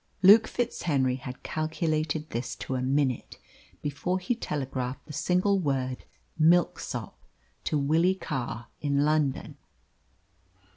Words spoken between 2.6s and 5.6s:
a minute before he telegraphed the single